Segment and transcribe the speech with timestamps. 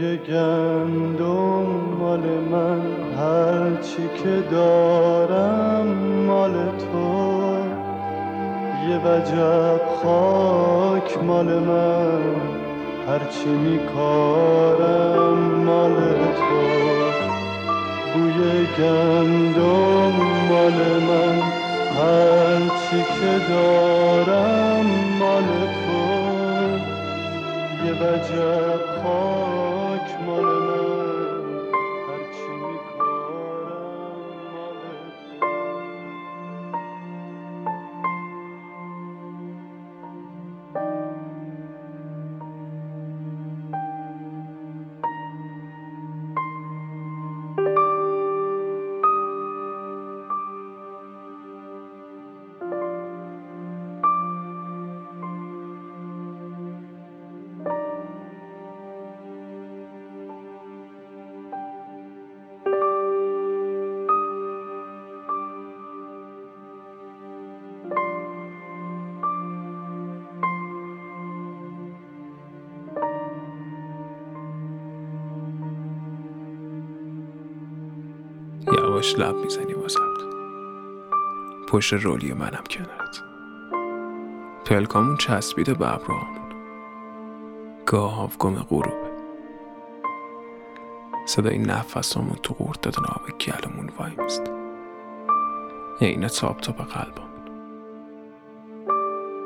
[0.00, 1.66] گندم
[1.98, 2.80] مال من
[3.18, 5.86] هرچی که دارم
[6.26, 7.56] مال تو.
[8.88, 12.20] یه وجب خاک مال من
[13.08, 15.94] هرچی میکارم مال
[16.36, 16.62] تو.
[18.14, 20.12] بوی گندم
[20.50, 21.42] مال من
[21.98, 24.86] هرچی که دارم
[25.20, 26.00] مال تو.
[27.86, 29.69] یه وجب خاک
[30.26, 30.99] مال
[79.00, 80.20] یواش لب می‌زنی واسمت
[81.68, 83.22] پشت رولی منم کنارت.
[84.64, 86.52] پلکامون چسبیده به ابروهامون.
[87.86, 89.10] گاهاف گم غروبه
[91.26, 94.50] صدای نفسامون تو قورت دادن آب گلمون وای میست
[96.00, 97.30] عین تاپ تاپ قلبمون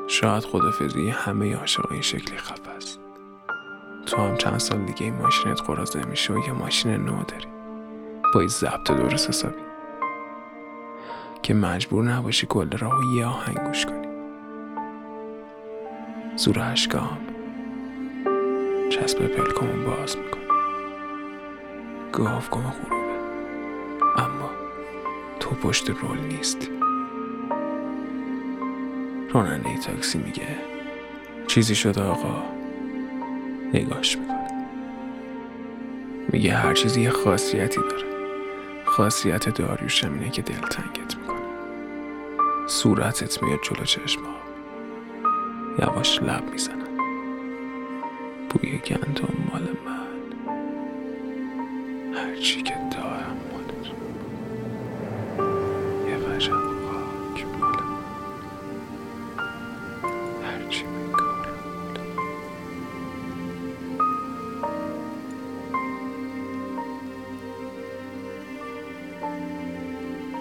[0.07, 2.99] شاید خدافزی همه عاشقا این شکلی خفه است.
[4.05, 7.54] تو هم چند سال دیگه این ماشینت قرازه میشه و یه ماشین نو داری.
[8.39, 9.61] این ضبط درست حسابی.
[11.43, 14.07] که مجبور نباشی کل راه و یه آهنگ گوش کنی.
[16.35, 17.17] زور اشکام.
[18.89, 20.43] چسب پلکامون باز می‌کنه
[22.11, 23.05] گاف گم غروبه.
[24.17, 24.49] اما
[25.39, 26.69] تو پشت رول نیستی.
[29.33, 30.47] راننده تاکسی میگه
[31.47, 32.43] چیزی شده آقا.
[33.73, 34.67] نگاش می‌کنه.
[36.31, 38.14] میگه هر چیزی یه خاصیتی داره.
[38.95, 41.39] خاصیت داریوش اینه که دلتنگت می‌کنه.
[42.67, 44.35] صورتت میاد جلو چشما
[45.79, 46.97] یواش لب می‌زنم
[48.49, 50.07] بوی گندم مال من.
[52.13, 52.84] هرچی که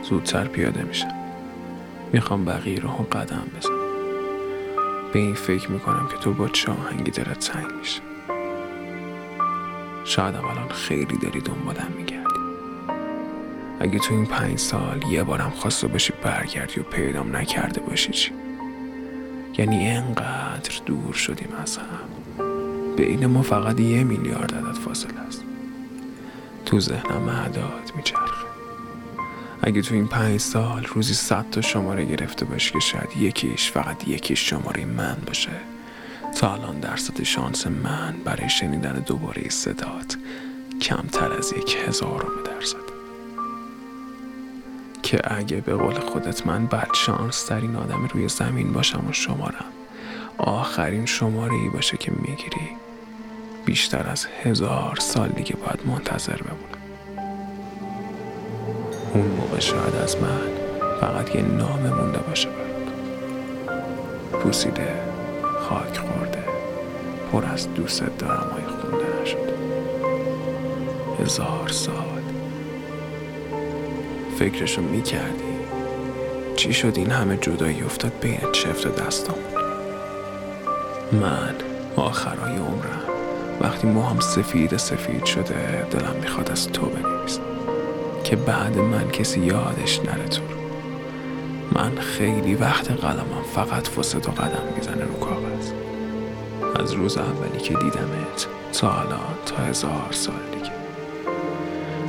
[0.09, 1.15] زودتر پیاده میشم
[2.13, 3.75] می‌خوام بقیه رو هم قدم بزنم.
[5.13, 8.01] به این فکر می‌کنم که تو با چه آهنگی دلت تنگ میشه.
[10.05, 12.41] شاید الان خیلی داری دنبالم میگردی.
[13.81, 18.33] اگه تو این پنج سال یه بارم خواسته باشی برگردی و پیدام نکرده باشی چی؟
[19.59, 21.87] یعنی انقدر دور شدیم از هم.
[22.97, 25.45] بین ما فقط یه میلیارد عدد فاصله است.
[26.67, 28.44] تو ذهنم اعداد میچرخه.
[29.67, 34.09] اگه تو این پنج سال روزی صد تا شماره گرفته باشی که شاید یکیش فقط
[34.09, 35.51] یکیش شماره من باشه.
[36.37, 40.17] تا الان درصد شانس من برای شنیدن دوباره صدات
[40.81, 42.77] کمتر از یک هزارم درصد
[45.03, 49.73] که اگه به قول خودت من بد شانس ترین آدم روی زمین باشم و شمارم
[50.39, 52.69] آخرین شماره ای باشه که می‌گیری
[53.65, 56.84] بیشتر از هزار سال دیگه باید منتظر بمونم.
[59.15, 60.49] اون موقع شاید از من
[61.01, 62.49] فقط یه نام مونده باشه.
[62.49, 62.93] برات
[64.43, 64.89] پوسیده
[65.69, 66.45] خاک خورده
[67.33, 69.55] پر از دوست دارم های خونده نشده
[71.21, 71.95] هزار سال.
[74.39, 75.55] فکرشو می‌کردی؟
[76.57, 79.45] چی شد این همه جدایی افتاد بین چفت دستامون؟
[81.13, 81.55] من
[81.97, 83.03] آخرای عمرم
[83.61, 87.54] وقتی موهام سفید سفید شده دلم می‌خواد از تو بنویسم.
[88.25, 90.55] که بعد من کسی یادش نره تو رو.
[91.73, 95.71] من خیلی وقت قلمم فقط واسه تو قدم می‌زنه رو کاغذ.
[96.81, 100.73] از روز اولی که دیدمت تا الان تا هزار سال دیگه.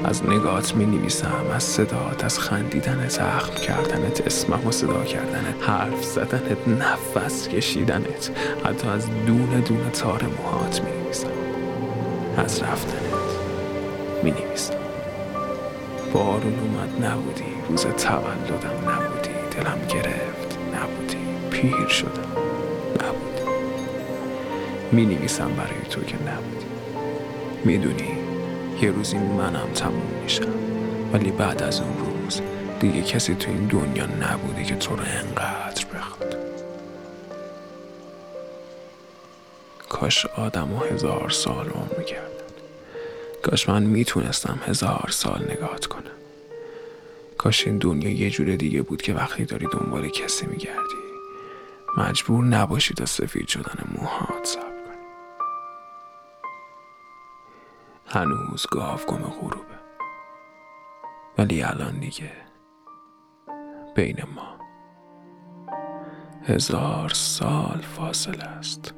[0.03, 6.03] از نگات می نویسم از صدات از خندیدنت زخم کردنت اسمم و صدا کردنت حرف
[6.03, 8.31] زدنت نفس کشیدنت.
[8.65, 11.27] حتی از دونه دونه تار موهات می نویسم
[12.37, 13.05] از رفتنت
[14.23, 14.84] می نویسم
[16.15, 17.43] بارون اومد نبودی.
[17.69, 19.29] روز تولدم نبودی.
[19.51, 20.57] دلم گرفت.
[20.75, 21.49] نبودی.
[21.51, 22.31] پیر شدم.
[22.93, 23.51] نبودی.
[24.91, 26.65] می نویسم برای تو که نبودی.
[27.65, 28.17] می‌دونی
[28.81, 30.53] یه روزی منم تموم میشم.
[31.13, 32.41] ولی بعد از اون روز
[32.79, 36.37] دیگه کسی تو این دنیا نبوده که تو رو انقدر بخواد.
[39.89, 42.44] کاش آدم و هزار سال عمر می‌کردن
[43.45, 46.11] کاش من می‌تونستم هزار سال نگات کنم.
[47.37, 51.05] کاش این دنیا یه جور دیگه بود که وقتی داری دنبال کسی میگردی
[51.97, 55.05] مجبور نباشی تا سفید شدن موهات صبر کنی.
[58.07, 58.65] هنوز
[59.07, 59.75] گم غروبه.
[61.37, 62.31] ولی الان دیگه
[63.95, 64.59] بین ما
[66.43, 68.93] هزار سال فاصله است.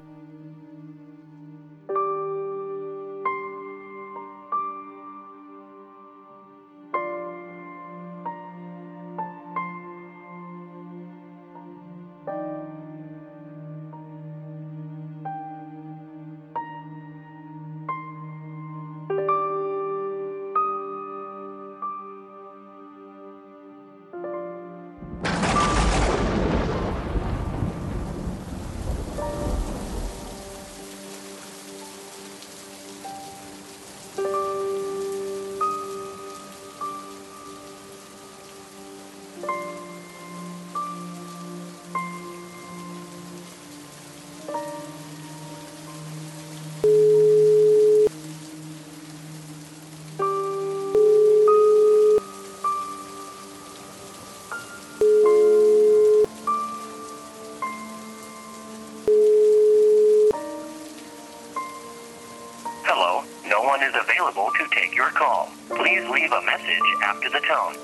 [64.88, 65.50] Take your call.
[65.70, 67.76] Please leave a message after the tone.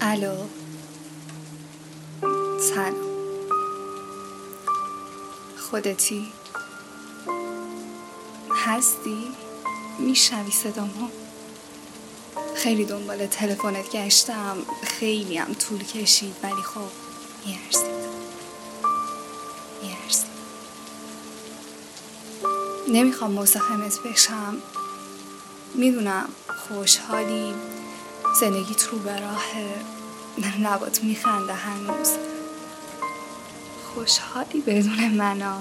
[0.00, 0.36] الو.
[2.60, 2.94] سلام.
[5.58, 6.32] خودتی؟
[8.66, 9.28] هستی؟
[9.98, 11.08] میشنوی صدامو؟
[12.56, 14.56] خیلی دنبال تلفنت گشتم.
[14.84, 16.90] خیلی هم طول کشید ولی خب
[17.46, 17.93] میارزید
[22.88, 24.56] نمی‌خوام مزاحمت بشم.
[25.74, 26.28] می‌دونم
[26.68, 27.54] خوشحالی
[28.40, 29.44] زندگیت رو به راه
[30.62, 32.10] نبات میخنده هنوز.
[33.94, 35.60] خوشحالی بدون منا.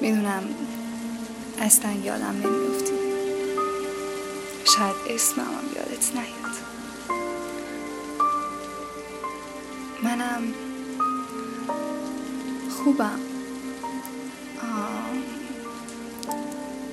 [0.00, 0.44] می‌دونم
[1.58, 2.92] اصلا یادم نمیفتی.
[4.64, 6.56] شاید اسمم هم یادت نیاد.
[10.02, 10.42] منم
[12.70, 13.31] خوبم.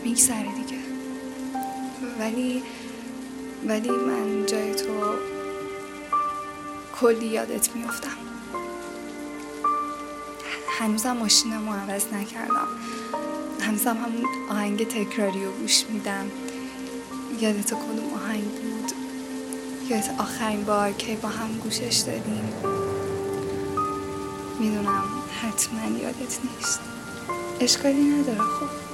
[0.10, 0.82] میگذره دیگه.
[2.20, 2.64] ولی
[3.68, 4.94] ولی من جای تو
[7.00, 8.18] کلی یادت میفتم
[10.80, 12.68] هنوزم ماشینم رو عوض نکردم.
[13.62, 16.26] هنوزم همون آهنگ تکراری رو گوش میدم.
[17.40, 18.92] یادت کدوم آهنگ بود؟
[19.90, 22.54] یادت آخرین بار که با هم گوشش دادیم؟
[24.60, 25.04] می‌دونم
[25.42, 26.80] حتما یادت نیست.
[27.60, 28.89] اشکالی نداره خب؟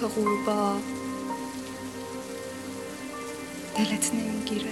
[0.00, 0.76] تو غروبا
[3.76, 4.70] دلت نمی‌گیره.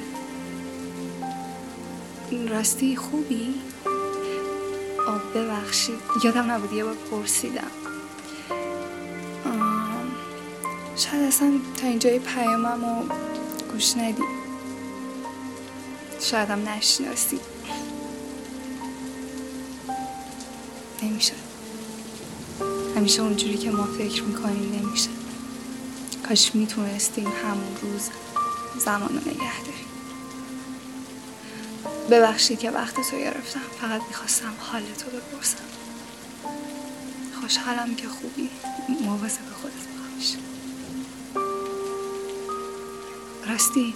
[2.49, 3.55] راستی خوبی؟
[5.09, 5.99] آب ببخشید.
[6.25, 7.71] یادم نبود یه بار پرسیدم.
[10.97, 13.15] شاید اصلا تا اینجای پیامم رو
[13.73, 14.23] گوش ندی.
[16.21, 17.41] شاید هم نشناسی.
[21.03, 21.35] نمیشه
[22.97, 25.11] همیشه اونجوری که ما فکر می‌کنیم نمیشه.
[26.29, 28.11] کاش می‌تونستیم همون روز
[28.79, 29.85] زمان رو نگه داریم.
[32.11, 33.61] ببخشید که وقت تو گرفتم.
[33.81, 35.57] فقط می‌خواستم حال تو بپرسم.
[37.41, 38.51] خوشحالم که خوبی.
[39.01, 40.37] مواظب خودت باش.
[43.49, 43.95] راستی؟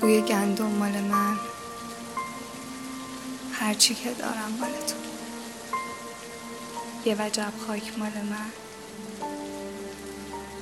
[0.00, 1.36] بوی گندم مال من.
[3.52, 5.05] هرچی که دارم مال تو.
[7.06, 8.50] یه وجب خاک مال من.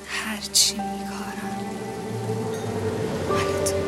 [0.09, 1.65] هرچی میکارم.
[3.29, 3.84] مال تو